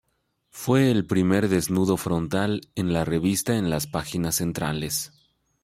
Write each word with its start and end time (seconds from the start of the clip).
Fue 0.49 0.89
el 0.89 1.05
primer 1.05 1.47
desnudo 1.47 1.95
frontal 1.95 2.61
en 2.73 2.91
la 2.91 3.05
revista 3.05 3.55
en 3.55 3.69
las 3.69 3.85
páginas 3.85 4.33
centrales. 4.37 5.11